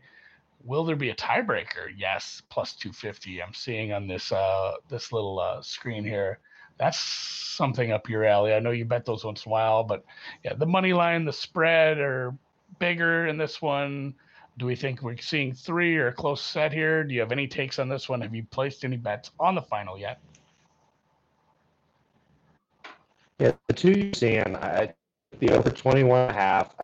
Will 0.65 0.85
there 0.85 0.97
be 0.97 1.11
a 1.11 1.15
tiebreaker? 1.15 1.89
Yes, 1.97 2.41
plus 2.49 2.75
250. 2.75 3.43
I'm 3.43 3.53
seeing 3.53 3.93
on 3.93 4.07
this 4.07 4.31
uh 4.31 4.75
this 4.89 5.13
little 5.13 5.41
uh, 5.41 5.61
screen 5.63 6.05
here. 6.05 6.39
That's 6.79 6.99
something 6.99 7.93
up 7.93 8.09
your 8.09 8.25
alley. 8.25 8.55
I 8.55 8.61
know 8.61 8.71
you 8.71 8.85
bet 8.85 9.05
those 9.05 9.25
once 9.25 9.45
in 9.45 9.51
a 9.51 9.53
while, 9.53 9.85
but 9.85 10.05
yeah, 10.45 10.55
the 10.55 10.67
money 10.67 10.93
line, 10.93 11.25
the 11.25 11.33
spread 11.33 11.99
are 11.99 12.35
bigger 12.79 13.27
in 13.27 13.37
this 13.37 13.63
one. 13.63 14.15
Do 14.59 14.67
we 14.67 14.77
think 14.77 15.03
we're 15.03 15.17
seeing 15.17 15.53
three 15.53 15.97
or 15.97 16.09
a 16.09 16.13
close 16.13 16.43
set 16.43 16.73
here? 16.73 17.05
Do 17.05 17.15
you 17.15 17.21
have 17.21 17.33
any 17.33 17.47
takes 17.47 17.79
on 17.79 17.89
this 17.89 18.09
one? 18.09 18.21
Have 18.21 18.35
you 18.35 18.45
placed 18.51 18.85
any 18.85 18.97
bets 18.97 19.31
on 19.41 19.55
the 19.55 19.63
final 19.63 19.99
yet? 19.99 20.21
Yeah, 23.39 23.53
the 23.67 23.75
two 23.75 23.93
you're 23.93 24.15
seeing, 24.15 24.57
I, 24.57 24.93
the 25.39 25.51
over 25.51 25.71
21 25.71 26.21
and 26.21 26.31
a 26.31 26.35
half, 26.35 26.75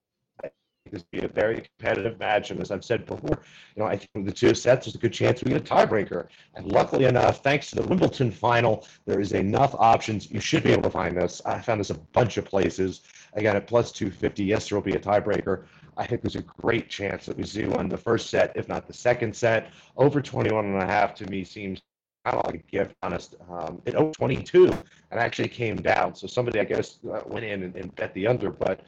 this 0.91 1.03
be 1.03 1.21
a 1.21 1.29
very 1.29 1.63
competitive 1.79 2.19
match. 2.19 2.51
And 2.51 2.61
as 2.61 2.71
I've 2.71 2.85
said 2.85 3.07
before, 3.07 3.39
you 3.77 3.83
know, 3.83 3.87
I 3.87 3.97
think 3.97 4.27
the 4.27 4.33
two 4.33 4.55
sets, 4.55 4.87
there's 4.87 4.95
a 4.95 4.99
good 4.99 5.13
chance 5.13 5.43
we 5.43 5.53
get 5.53 5.61
a 5.61 5.75
tiebreaker. 5.75 6.29
And 6.55 6.67
luckily 6.67 7.05
enough, 7.05 7.43
thanks 7.43 7.71
to 7.71 7.77
the 7.77 7.83
Wimbledon 7.83 8.31
final, 8.31 8.87
there 9.07 9.21
is 9.21 9.33
enough 9.33 9.75
options. 9.79 10.31
You 10.31 10.41
should 10.41 10.63
be 10.63 10.73
able 10.73 10.83
to 10.83 10.91
find 10.91 11.17
this. 11.17 11.43
I 11.45 11.61
found 11.61 11.81
this 11.81 11.91
a 11.91 11.95
bunch 11.95 12.37
of 12.37 12.45
places. 12.45 13.03
Again, 13.35 13.57
at 13.57 13.67
plus 13.67 13.93
250, 13.93 14.45
yes, 14.45 14.69
there 14.69 14.77
will 14.77 14.85
be 14.85 14.95
a 14.95 15.01
tiebreaker. 15.01 15.65
I 15.97 16.07
think 16.07 16.23
there's 16.23 16.37
a 16.37 16.43
great 16.43 16.89
chance 16.89 17.27
that 17.27 17.37
we 17.37 17.45
see 17.45 17.67
one 17.67 17.89
the 17.89 17.97
first 17.97 18.31
set, 18.31 18.53
if 18.57 18.69
not 18.69 18.87
the 18.87 18.93
second 18.93 19.35
set. 19.35 19.71
Over 19.97 20.23
21 20.23 20.65
and 20.65 20.83
a 20.83 20.87
half 20.87 21.15
to 21.17 21.27
me 21.27 21.45
seems 21.45 21.83
kind 22.25 22.39
of 22.39 22.47
like 22.47 22.63
a 22.63 22.71
gift, 22.71 22.95
honest. 23.03 23.35
Um, 23.51 23.83
it 23.85 23.95
over 23.95 24.13
22 24.13 24.67
and 25.11 25.21
actually 25.21 25.49
came 25.49 25.77
down. 25.77 26.15
So 26.15 26.27
somebody, 26.27 26.61
I 26.61 26.65
guess, 26.65 26.99
uh, 27.11 27.21
went 27.27 27.45
in 27.45 27.63
and, 27.63 27.77
and 27.77 27.95
bet 27.97 28.15
the 28.15 28.27
under, 28.27 28.51
but 28.51 28.83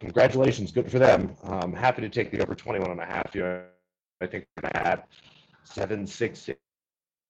congratulations, 0.00 0.72
good 0.72 0.90
for 0.90 0.98
them. 0.98 1.36
Um, 1.44 1.72
happy 1.72 2.02
to 2.02 2.08
take 2.08 2.30
the 2.30 2.40
over 2.42 2.54
21 2.54 2.90
and 2.90 3.00
a 3.00 3.04
half 3.04 3.32
here. 3.32 3.66
I 4.20 4.26
think 4.26 4.46
to 4.62 4.76
add 4.76 5.04
seven, 5.64 6.06
six, 6.06 6.38
six, 6.40 6.58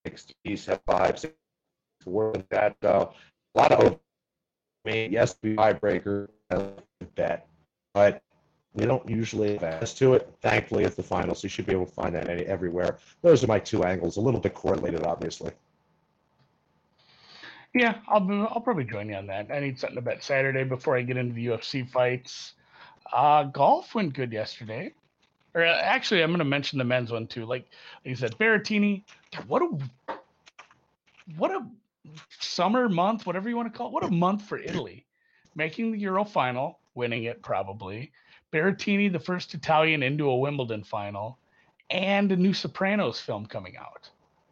six, 0.04 0.26
three, 0.44 0.56
seven, 0.56 0.80
five, 0.86 1.18
six, 1.18 1.34
four 2.02 2.34
that. 2.50 2.76
Uh, 2.82 3.06
a 3.54 3.58
lot 3.58 3.72
of, 3.72 3.98
I 4.86 4.90
mean, 4.90 5.12
yes, 5.12 5.36
we 5.42 5.56
tiebreaker, 5.56 6.28
uh, 6.50 6.68
bet, 7.14 7.48
but 7.94 8.22
we 8.74 8.84
don't 8.84 9.08
usually 9.08 9.58
access 9.58 9.94
to 9.94 10.14
it. 10.14 10.32
Thankfully, 10.42 10.84
it's 10.84 10.96
the 10.96 11.02
final, 11.02 11.34
so 11.34 11.46
you 11.46 11.48
should 11.48 11.66
be 11.66 11.72
able 11.72 11.86
to 11.86 11.92
find 11.92 12.14
that 12.14 12.28
any, 12.28 12.44
everywhere. 12.44 12.98
Those 13.22 13.42
are 13.42 13.46
my 13.46 13.58
two 13.58 13.84
angles, 13.84 14.18
a 14.18 14.20
little 14.20 14.40
bit 14.40 14.54
correlated, 14.54 15.02
obviously. 15.02 15.50
Yeah, 17.76 17.98
I'll 18.08 18.48
I'll 18.50 18.62
probably 18.62 18.84
join 18.84 19.10
you 19.10 19.16
on 19.16 19.26
that. 19.26 19.50
I 19.52 19.60
need 19.60 19.78
something 19.78 19.96
to 19.96 20.00
bet 20.00 20.24
Saturday 20.24 20.64
before 20.64 20.96
I 20.96 21.02
get 21.02 21.18
into 21.18 21.34
the 21.34 21.48
UFC 21.48 21.86
fights. 21.86 22.54
Uh, 23.12 23.44
golf 23.44 23.94
went 23.94 24.14
good 24.14 24.32
yesterday. 24.32 24.94
Or 25.54 25.62
uh, 25.62 25.78
actually, 25.82 26.22
I'm 26.22 26.30
going 26.30 26.38
to 26.38 26.46
mention 26.46 26.78
the 26.78 26.84
men's 26.84 27.12
one 27.12 27.26
too. 27.26 27.44
Like, 27.44 27.66
like 28.02 28.10
you 28.10 28.16
said, 28.16 28.38
Berrettini. 28.38 29.02
What 29.46 29.60
a 29.60 29.68
what 31.36 31.50
a 31.50 31.66
summer 32.38 32.88
month, 32.88 33.26
whatever 33.26 33.50
you 33.50 33.56
want 33.56 33.70
to 33.70 33.76
call 33.76 33.88
it. 33.88 33.92
What 33.92 34.04
a 34.04 34.10
month 34.10 34.48
for 34.48 34.56
Italy, 34.56 35.04
making 35.54 35.92
the 35.92 35.98
Euro 35.98 36.24
final, 36.24 36.78
winning 36.94 37.24
it 37.24 37.42
probably. 37.42 38.10
Berrettini, 38.54 39.12
the 39.12 39.20
first 39.20 39.52
Italian 39.52 40.02
into 40.02 40.30
a 40.30 40.36
Wimbledon 40.36 40.82
final, 40.82 41.36
and 41.90 42.32
a 42.32 42.36
new 42.36 42.54
Sopranos 42.54 43.20
film 43.20 43.44
coming 43.44 43.76
out 43.76 44.08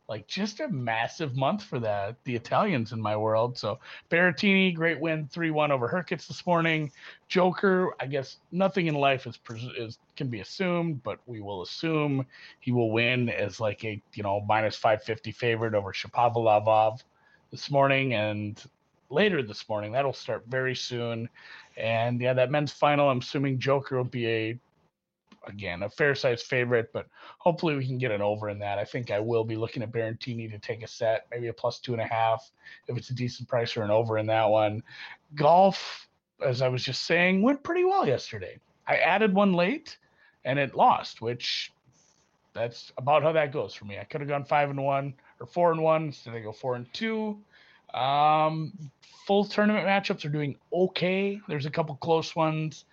like 0.08 0.26
just 0.26 0.60
a 0.60 0.68
massive 0.68 1.34
month 1.34 1.62
for 1.62 1.78
that 1.80 2.16
the 2.24 2.34
Italians 2.36 2.92
in 2.92 3.00
my 3.00 3.16
world. 3.16 3.56
So 3.56 3.78
Berrettini, 4.10 4.74
great 4.74 5.00
win, 5.00 5.28
three 5.28 5.50
one 5.50 5.72
over 5.72 5.88
Hurkacz 5.88 6.26
this 6.26 6.46
morning. 6.46 6.92
Joker, 7.28 7.94
I 8.00 8.06
guess 8.06 8.38
nothing 8.52 8.86
in 8.86 8.94
life 8.94 9.26
is, 9.26 9.38
is 9.78 9.98
can 10.16 10.28
be 10.28 10.40
assumed, 10.40 11.02
but 11.02 11.18
we 11.26 11.40
will 11.40 11.62
assume 11.62 12.26
he 12.60 12.72
will 12.72 12.90
win 12.90 13.28
as 13.30 13.60
like 13.60 13.84
a 13.84 14.00
you 14.12 14.22
know 14.22 14.40
minus 14.46 14.76
five 14.76 15.02
fifty 15.02 15.32
favorite 15.32 15.74
over 15.74 15.92
Shapovalov 15.92 17.02
this 17.50 17.70
morning 17.70 18.14
and 18.14 18.62
later 19.10 19.42
this 19.42 19.68
morning. 19.68 19.92
That'll 19.92 20.12
start 20.12 20.44
very 20.48 20.74
soon. 20.74 21.28
And 21.76 22.20
yeah, 22.20 22.34
that 22.34 22.50
men's 22.50 22.72
final, 22.72 23.08
I'm 23.08 23.18
assuming 23.18 23.58
Joker 23.58 23.96
will 23.96 24.04
be 24.04 24.26
a 24.28 24.58
again 25.46 25.82
a 25.82 25.90
fair 25.90 26.14
sized 26.14 26.46
favorite, 26.46 26.90
but 26.92 27.06
hopefully 27.38 27.76
we 27.76 27.86
can 27.86 27.98
get 27.98 28.10
an 28.10 28.22
over 28.22 28.48
in 28.48 28.58
that. 28.60 28.78
I 28.78 28.84
think 28.84 29.10
I 29.10 29.20
will 29.20 29.44
be 29.44 29.56
looking 29.56 29.82
at 29.82 29.92
Berrettini 29.92 30.50
to 30.50 30.58
take 30.58 30.82
a 30.82 30.86
set, 30.86 31.26
maybe 31.30 31.48
a 31.48 31.52
plus 31.52 31.78
two 31.78 31.92
and 31.92 32.02
a 32.02 32.06
half 32.06 32.50
if 32.88 32.96
it's 32.96 33.10
a 33.10 33.14
decent 33.14 33.48
price 33.48 33.76
or 33.76 33.82
an 33.82 33.90
over 33.90 34.18
in 34.18 34.26
that 34.26 34.48
one. 34.48 34.82
Golf, 35.34 36.08
as 36.44 36.62
I 36.62 36.68
was 36.68 36.84
just 36.84 37.04
saying, 37.04 37.42
went 37.42 37.62
pretty 37.62 37.84
well 37.84 38.06
yesterday. 38.06 38.58
I 38.86 38.96
added 38.96 39.34
one 39.34 39.52
late 39.52 39.96
and 40.44 40.58
it 40.58 40.74
lost, 40.74 41.22
which 41.22 41.72
that's 42.52 42.92
about 42.98 43.22
how 43.22 43.32
that 43.32 43.52
goes 43.52 43.74
for 43.74 43.84
me. 43.84 43.98
I 43.98 44.04
could 44.04 44.20
have 44.20 44.28
gone 44.28 44.44
five 44.44 44.70
and 44.70 44.82
one 44.82 45.14
or 45.40 45.46
four 45.46 45.72
and 45.72 45.82
one, 45.82 46.04
instead 46.04 46.34
I 46.34 46.40
go 46.40 46.52
four 46.52 46.76
and 46.76 46.86
two. 46.92 47.38
Um, 47.92 48.72
full 49.26 49.44
tournament 49.44 49.86
matchups 49.86 50.24
are 50.24 50.30
doing 50.30 50.56
okay. 50.72 51.40
There's 51.48 51.66
a 51.66 51.70
couple 51.70 51.94
close 51.96 52.34
ones. 52.36 52.84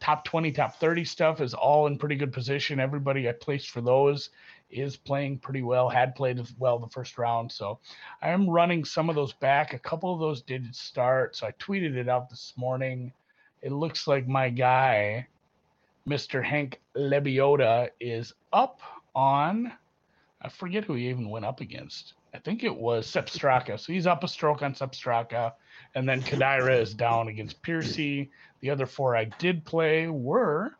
Top 0.00 0.24
20, 0.24 0.52
top 0.52 0.76
30 0.76 1.04
stuff 1.04 1.40
is 1.40 1.54
all 1.54 1.86
in 1.86 1.98
pretty 1.98 2.14
good 2.14 2.32
position. 2.32 2.78
Everybody 2.78 3.28
I 3.28 3.32
placed 3.32 3.70
for 3.70 3.80
those 3.80 4.30
is 4.70 4.96
playing 4.96 5.38
pretty 5.38 5.62
well, 5.62 5.88
had 5.88 6.14
played 6.14 6.40
well 6.58 6.78
the 6.78 6.88
first 6.88 7.18
round. 7.18 7.50
So 7.50 7.78
I 8.22 8.28
am 8.28 8.48
running 8.48 8.84
some 8.84 9.08
of 9.08 9.16
those 9.16 9.32
back. 9.32 9.72
A 9.72 9.78
couple 9.78 10.12
of 10.12 10.20
those 10.20 10.42
did 10.42 10.74
start. 10.74 11.36
So 11.36 11.46
I 11.46 11.52
tweeted 11.52 11.96
it 11.96 12.08
out 12.08 12.28
this 12.28 12.52
morning. 12.56 13.12
It 13.62 13.72
looks 13.72 14.06
like 14.06 14.28
my 14.28 14.50
guy, 14.50 15.26
Mr. 16.06 16.44
Hank 16.44 16.80
Lebioda, 16.96 17.88
is 17.98 18.34
up 18.52 18.80
on, 19.14 19.72
I 20.42 20.48
forget 20.48 20.84
who 20.84 20.94
he 20.94 21.08
even 21.08 21.30
went 21.30 21.44
up 21.44 21.60
against. 21.60 22.14
I 22.34 22.38
think 22.38 22.62
it 22.62 22.74
was 22.74 23.06
Sepp 23.06 23.26
Straka. 23.26 23.80
So 23.80 23.92
he's 23.92 24.06
up 24.06 24.22
a 24.22 24.28
stroke 24.28 24.62
on 24.62 24.74
Sepp 24.74 24.92
Straka. 24.92 25.54
And 25.94 26.06
then 26.08 26.20
Kodaira 26.20 26.78
is 26.78 26.92
down 26.92 27.28
against 27.28 27.62
Piercy. 27.62 28.30
The 28.60 28.70
other 28.70 28.86
four 28.86 29.16
I 29.16 29.24
did 29.24 29.64
play 29.64 30.08
were 30.08 30.74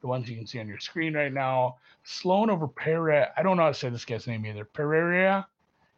the 0.00 0.06
ones 0.06 0.28
you 0.28 0.36
can 0.36 0.46
see 0.46 0.60
on 0.60 0.68
your 0.68 0.78
screen 0.78 1.14
right 1.14 1.32
now. 1.32 1.76
Sloan 2.04 2.50
over 2.50 2.68
Pereira. 2.68 3.32
I 3.36 3.42
don't 3.42 3.56
know 3.56 3.64
how 3.64 3.68
to 3.68 3.74
say 3.74 3.88
this 3.88 4.04
guy's 4.04 4.26
name 4.26 4.46
either. 4.46 4.64
Pereira. 4.64 5.46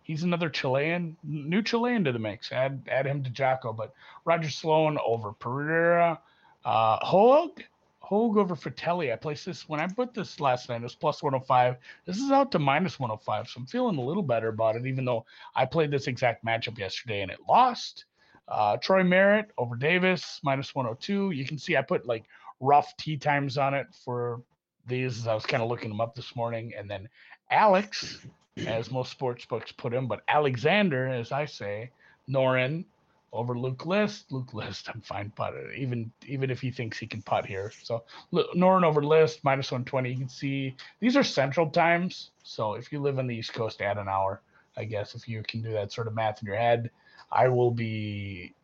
He's 0.02 0.22
another 0.22 0.48
Chilean, 0.48 1.16
new 1.22 1.62
Chilean 1.62 2.04
to 2.04 2.12
the 2.12 2.18
mix. 2.18 2.50
Add 2.50 2.88
add 2.90 3.06
him 3.06 3.22
to 3.22 3.30
Jocko, 3.30 3.72
but 3.72 3.94
Roger 4.24 4.50
Sloan 4.50 4.98
over 5.04 5.32
Pereira. 5.32 6.18
Uh, 6.64 6.98
Hoag 7.04 7.64
Hogue 8.10 8.38
over 8.38 8.56
Frittelli. 8.56 9.12
I 9.12 9.16
placed 9.16 9.46
this 9.46 9.68
when 9.68 9.78
I 9.78 9.86
put 9.86 10.14
this 10.14 10.40
last 10.40 10.68
night. 10.68 10.80
It 10.80 10.82
was 10.82 10.96
plus 10.96 11.22
105. 11.22 11.76
This 12.06 12.18
is 12.18 12.32
out 12.32 12.50
to 12.50 12.58
minus 12.58 12.98
105. 12.98 13.48
So 13.48 13.60
I'm 13.60 13.66
feeling 13.66 13.98
a 13.98 14.04
little 14.04 14.24
better 14.24 14.48
about 14.48 14.74
it, 14.74 14.84
even 14.84 15.04
though 15.04 15.26
I 15.54 15.64
played 15.64 15.92
this 15.92 16.08
exact 16.08 16.44
matchup 16.44 16.76
yesterday 16.76 17.22
and 17.22 17.30
it 17.30 17.38
lost. 17.48 18.06
Uh, 18.50 18.76
Troy 18.76 19.04
Merritt 19.04 19.50
over 19.58 19.76
Davis, 19.76 20.40
minus 20.42 20.74
102. 20.74 21.30
You 21.30 21.44
can 21.44 21.58
see 21.58 21.76
I 21.76 21.82
put 21.82 22.06
like 22.06 22.24
rough 22.60 22.96
tea 22.96 23.16
times 23.16 23.56
on 23.58 23.74
it 23.74 23.86
for 24.04 24.42
these. 24.86 25.26
I 25.26 25.34
was 25.34 25.46
kind 25.46 25.62
of 25.62 25.68
looking 25.68 25.88
them 25.88 26.00
up 26.00 26.14
this 26.14 26.34
morning. 26.34 26.72
And 26.76 26.90
then 26.90 27.08
Alex, 27.50 28.18
as 28.66 28.90
most 28.90 29.12
sports 29.12 29.44
books 29.44 29.72
put 29.72 29.92
him, 29.92 30.06
but 30.06 30.22
Alexander, 30.28 31.06
as 31.06 31.32
I 31.32 31.46
say, 31.46 31.90
Noren 32.28 32.84
over 33.32 33.56
Luke 33.56 33.86
List. 33.86 34.32
Luke 34.32 34.54
List, 34.54 34.88
I'm 34.92 35.00
fine 35.00 35.32
putting 35.34 35.72
even 35.76 36.10
even 36.26 36.50
if 36.50 36.60
he 36.60 36.70
thinks 36.70 36.98
he 36.98 37.06
can 37.06 37.22
putt 37.22 37.46
here. 37.46 37.72
So 37.82 38.04
Noren 38.32 38.84
over 38.84 39.02
List 39.02 39.40
minus 39.44 39.70
120. 39.70 40.10
You 40.10 40.16
can 40.16 40.28
see 40.28 40.74
these 41.00 41.16
are 41.16 41.22
central 41.22 41.70
times. 41.70 42.30
So 42.42 42.74
if 42.74 42.92
you 42.92 43.00
live 43.00 43.18
on 43.18 43.26
the 43.26 43.36
East 43.36 43.52
Coast, 43.52 43.80
add 43.80 43.98
an 43.98 44.08
hour. 44.08 44.42
I 44.76 44.84
guess 44.84 45.14
if 45.14 45.28
you 45.28 45.42
can 45.46 45.62
do 45.62 45.72
that 45.72 45.92
sort 45.92 46.06
of 46.06 46.14
math 46.14 46.42
in 46.42 46.46
your 46.46 46.56
head, 46.56 46.90
I 47.32 47.48
will 47.48 47.70
be 47.70 48.54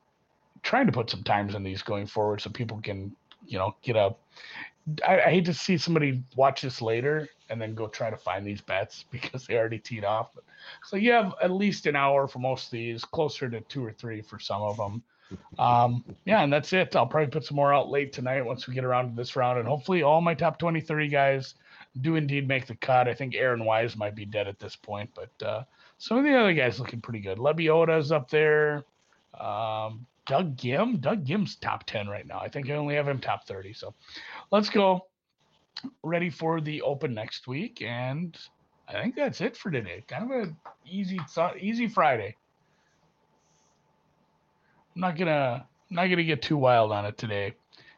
trying 0.63 0.87
to 0.87 0.93
put 0.93 1.11
some 1.11 1.23
times 1.23 1.55
in 1.55 1.63
these 1.63 1.83
going 1.83 2.07
forward 2.07 2.41
so 2.41 2.51
people 2.51 2.81
can 2.83 3.15
you 3.47 3.59
know 3.59 3.75
get 3.83 3.97
up. 3.97 4.21
I 5.07 5.19
hate 5.19 5.45
to 5.47 5.55
see 5.55 5.79
somebody 5.79 6.23
watch 6.37 6.63
this 6.63 6.81
later 6.81 7.29
and 7.51 7.61
then 7.61 7.75
go 7.75 7.89
try 7.89 8.09
to 8.09 8.17
find 8.17 8.47
these 8.47 8.61
bets 8.61 9.05
because 9.11 9.47
they 9.47 9.57
already 9.57 9.79
teed 9.79 10.05
off. 10.05 10.37
So 10.85 10.97
you 10.97 11.13
have 11.13 11.35
at 11.43 11.51
least 11.51 11.87
an 11.87 11.97
hour 11.97 12.27
for 12.29 12.39
most 12.39 12.67
of 12.67 12.71
these, 12.73 13.05
closer 13.05 13.49
to 13.49 13.61
two 13.63 13.85
or 13.85 13.93
three 13.93 14.21
for 14.21 14.39
some 14.39 14.63
of 14.63 14.77
them. 14.77 15.03
Um, 15.59 16.05
yeah, 16.25 16.43
and 16.43 16.53
that's 16.53 16.73
it. 16.73 16.95
I'll 16.95 17.07
probably 17.07 17.31
put 17.31 17.45
some 17.45 17.57
more 17.57 17.75
out 17.75 17.89
late 17.89 18.13
tonight 18.13 18.43
once 18.43 18.67
we 18.67 18.75
get 18.75 18.85
around 18.85 19.11
to 19.11 19.17
this 19.17 19.35
round, 19.35 19.59
and 19.59 19.67
hopefully 19.67 20.03
all 20.03 20.21
my 20.21 20.35
top 20.35 20.59
20, 20.59 20.81
30 20.81 21.09
guys 21.09 21.55
do 22.01 22.17
indeed 22.17 22.47
make 22.47 22.67
the 22.67 22.77
cut. 22.77 23.09
I 23.09 23.15
think 23.15 23.35
Aaron 23.35 23.65
Wise 23.65 23.97
might 23.97 24.15
be 24.15 24.25
dead 24.25 24.47
at 24.47 24.59
this 24.59 24.77
point, 24.77 25.11
but 25.15 25.47
uh, 25.47 25.63
some 25.99 26.19
of 26.19 26.25
the 26.25 26.35
other 26.35 26.53
guys 26.53 26.79
looking 26.79 27.01
pretty 27.01 27.21
good. 27.21 27.39
Lebioda's 27.39 28.13
up 28.13 28.31
there. 28.31 28.85
Um, 29.39 30.07
Doug 30.27 30.57
Ghim. 30.57 31.01
Doug 31.01 31.25
Ghim's 31.25 31.57
top 31.57 31.85
10 31.87 32.09
right 32.09 32.27
now. 32.27 32.39
I 32.41 32.49
think 32.49 32.69
I 32.69 32.75
only 32.75 32.97
have 32.97 33.09
him 33.09 33.19
top 33.19 33.47
30. 33.47 33.73
So 33.73 33.95
let's 34.51 34.69
go. 34.69 35.07
Ready 36.03 36.31
for 36.31 36.61
the 36.61 36.83
open 36.83 37.15
next 37.15 37.47
week. 37.47 37.83
And 37.83 38.37
I 38.89 39.01
think 39.01 39.15
that's 39.15 39.41
it 39.41 39.57
for 39.57 39.71
today. 39.71 40.05
Kind 40.07 40.31
of 40.31 40.49
a 40.49 40.57
easy, 40.87 41.21
easy 41.59 41.89
Friday. 41.89 42.37
I'm 44.95 45.01
not 45.01 45.17
gonna, 45.17 45.67
I'm 45.91 45.95
not 45.95 46.07
gonna 46.07 46.25
get 46.25 46.41
too 46.41 46.57
wild 46.57 46.93
on 46.93 47.05
it 47.05 47.19
today, 47.19 47.55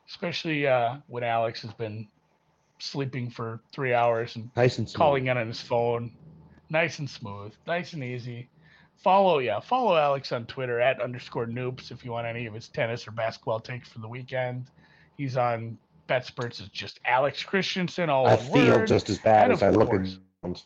especially 0.09 0.67
uh, 0.67 0.97
when 1.07 1.23
Alex 1.23 1.63
has 1.63 1.73
been 1.73 2.09
sleeping 2.81 3.31
for 3.31 3.61
three 3.73 3.95
hours 3.95 4.35
and, 4.37 4.51
nice 4.57 4.79
and 4.79 4.93
calling 4.93 5.27
in 5.27 5.37
on 5.37 5.47
his 5.47 5.61
phone. 5.61 6.13
Nice 6.71 6.99
and 6.99 7.09
smooth, 7.09 7.53
nice 7.67 7.93
and 7.93 8.05
easy. 8.05 8.49
Follow 8.97 9.39
yeah 9.39 9.61
follow 9.61 9.97
alex 9.97 10.33
on 10.33 10.45
twitter 10.47 10.81
at 10.81 11.01
underscore 11.01 11.47
noops 11.47 11.93
if 11.93 12.05
you 12.05 12.11
want 12.11 12.27
any 12.27 12.47
of 12.47 12.55
his 12.55 12.69
tennis 12.69 13.07
or 13.07 13.13
basketball 13.13 13.61
takes 13.61 13.89
for 13.89 14.01
the 14.01 14.09
weekend. 14.09 14.67
He's 15.17 15.37
on 15.37 15.79
BetSperts 16.09 16.61
is 16.61 16.69
just 16.69 16.99
alex 17.05 17.43
christensen 17.43 18.11
all 18.11 18.27
i 18.27 18.37
feel 18.37 18.79
word. 18.79 18.89
just 18.89 19.09
as 19.09 19.19
bad 19.19 19.53
as 19.53 19.63
i 19.63 19.71
look 19.71 19.93
at 19.93 20.65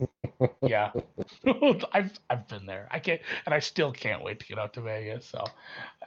yeah. 0.62 0.90
I've 1.92 2.12
i've 2.30 2.48
been 2.48 2.66
there. 2.66 2.88
I 2.90 2.98
can't 2.98 3.20
and 3.46 3.54
i 3.54 3.58
still 3.58 3.92
can't 3.92 4.22
wait 4.22 4.40
to 4.40 4.46
get 4.46 4.58
out 4.58 4.72
to 4.74 4.80
vegas 4.80 5.26
so. 5.26 5.44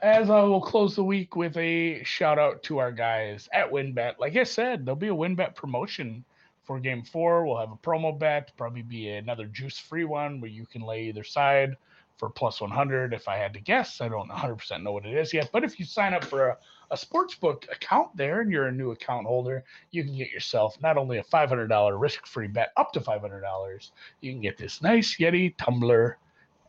As 0.00 0.30
i 0.30 0.42
will 0.42 0.60
close 0.60 0.96
the 0.96 1.04
week 1.04 1.36
with 1.36 1.56
a 1.56 2.02
shout 2.04 2.38
out 2.38 2.62
to 2.64 2.78
our 2.78 2.92
guys 2.92 3.48
at 3.52 3.70
winbet. 3.70 4.18
Like 4.18 4.36
i 4.36 4.44
said 4.44 4.84
there'll 4.86 4.96
be 4.96 5.08
a 5.08 5.14
winbet 5.14 5.54
promotion 5.54 6.24
for 6.68 6.78
game 6.78 7.02
four, 7.02 7.46
we'll 7.46 7.56
have 7.56 7.72
a 7.72 7.76
promo 7.76 8.16
bet, 8.16 8.52
probably 8.58 8.82
be 8.82 9.08
another 9.08 9.46
juice 9.46 9.78
free 9.78 10.04
one 10.04 10.38
where 10.38 10.50
you 10.50 10.66
can 10.66 10.82
lay 10.82 11.04
either 11.04 11.24
side 11.24 11.74
for 12.18 12.28
plus 12.28 12.60
100. 12.60 13.14
If 13.14 13.26
I 13.26 13.36
had 13.36 13.54
to 13.54 13.60
guess, 13.60 14.02
I 14.02 14.08
don't 14.08 14.28
100% 14.28 14.82
know 14.82 14.92
what 14.92 15.06
it 15.06 15.16
is 15.16 15.32
yet. 15.32 15.48
But 15.50 15.64
if 15.64 15.80
you 15.80 15.86
sign 15.86 16.12
up 16.12 16.22
for 16.22 16.50
a, 16.50 16.58
a 16.90 16.94
sportsbook 16.94 17.72
account 17.72 18.14
there 18.14 18.42
and 18.42 18.52
you're 18.52 18.66
a 18.66 18.72
new 18.72 18.90
account 18.90 19.26
holder, 19.26 19.64
you 19.92 20.04
can 20.04 20.14
get 20.14 20.30
yourself 20.30 20.76
not 20.82 20.98
only 20.98 21.16
a 21.16 21.24
$500 21.24 21.98
risk 21.98 22.26
free 22.26 22.48
bet 22.48 22.70
up 22.76 22.92
to 22.92 23.00
$500, 23.00 23.90
you 24.20 24.32
can 24.32 24.42
get 24.42 24.58
this 24.58 24.82
nice 24.82 25.16
Yeti 25.16 25.54
tumbler. 25.56 26.18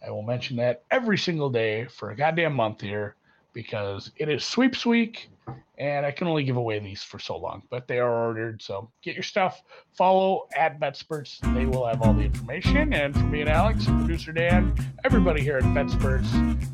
I 0.01 0.11
will 0.11 0.23
mention 0.23 0.55
that 0.57 0.83
every 0.91 1.17
single 1.17 1.49
day 1.49 1.87
for 1.87 2.11
a 2.11 2.15
goddamn 2.15 2.53
month 2.53 2.79
here 2.79 3.15
because 3.53 4.11
it 4.17 4.29
is 4.29 4.43
sweeps 4.43 4.85
week 4.85 5.29
and 5.77 6.05
I 6.05 6.11
can 6.11 6.27
only 6.27 6.43
give 6.43 6.57
away 6.57 6.77
these 6.79 7.01
for 7.01 7.19
so 7.19 7.37
long, 7.37 7.63
but 7.69 7.87
they 7.87 7.99
are 7.99 8.27
ordered. 8.27 8.61
So 8.61 8.91
get 9.01 9.15
your 9.15 9.23
stuff. 9.23 9.63
Follow 9.93 10.47
at 10.55 10.79
BetSperts. 10.79 11.39
They 11.53 11.65
will 11.65 11.87
have 11.87 12.01
all 12.01 12.13
the 12.13 12.23
information. 12.23 12.93
And 12.93 13.13
for 13.13 13.23
me 13.23 13.41
and 13.41 13.49
Alex, 13.49 13.85
producer 13.85 14.33
Dan, 14.33 14.75
everybody 15.05 15.41
here 15.41 15.57
at 15.57 15.63
BetSperts, 15.63 16.29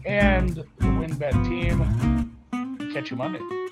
and 0.05 0.55
the 0.55 0.63
WinBet 0.79 1.47
team, 1.47 2.91
catch 2.93 3.11
you 3.11 3.17
Monday. 3.17 3.64